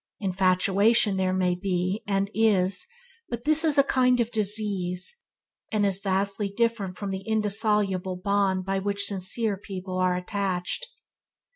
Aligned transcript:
Infatuation 0.19 1.15
there 1.15 1.31
may 1.31 1.53
be, 1.53 2.01
and 2.07 2.31
is, 2.33 2.87
but 3.29 3.43
this 3.43 3.63
is 3.63 3.77
a 3.77 3.83
kind 3.83 4.19
of 4.19 4.31
disease, 4.31 5.21
and 5.71 5.85
is 5.85 5.99
vastly 5.99 6.49
different 6.49 6.97
from 6.97 7.11
the 7.11 7.21
indissoluble 7.27 8.15
bond 8.15 8.65
by 8.65 8.79
which 8.79 9.05
sincere 9.05 9.57
people 9.57 9.99
are 9.99 10.15
attached. 10.15 10.87